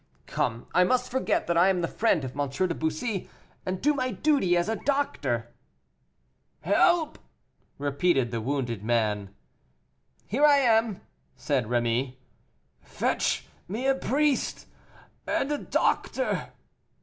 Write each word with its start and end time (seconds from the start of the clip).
Come, 0.25 0.65
I 0.73 0.83
must 0.83 1.11
forget 1.11 1.45
that 1.45 1.59
I 1.59 1.69
am 1.69 1.81
the 1.81 1.87
friend 1.87 2.25
of 2.25 2.35
M. 2.35 2.49
de 2.49 2.73
Bussy, 2.73 3.29
and 3.67 3.79
do 3.83 3.93
my 3.93 4.09
duty 4.09 4.57
as 4.57 4.67
a 4.67 4.75
doctor." 4.75 5.53
"Help!" 6.61 7.19
repeated 7.77 8.31
the 8.31 8.41
wounded 8.41 8.83
man. 8.83 9.29
"Here 10.25 10.43
I 10.43 10.57
am," 10.57 11.01
said 11.35 11.65
Rémy. 11.67 12.15
"Fetch 12.81 13.45
me 13.67 13.85
a 13.85 13.93
priest 13.93 14.65
and 15.27 15.51
a 15.51 15.59
doctor." 15.59 16.49